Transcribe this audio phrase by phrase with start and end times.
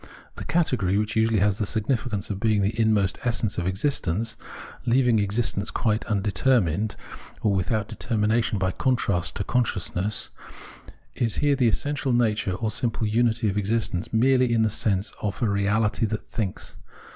[0.37, 4.35] The category, which usually had the significance of being the inmost essence of existence—
[4.87, 6.95] leaving existence quite undeter mined,
[7.43, 10.31] or without determination by contrast to con sciousness—
[11.23, 15.39] is here the essential natm'e or simple imity of existence merely in the sense of
[15.43, 16.77] a reaUty that thinks.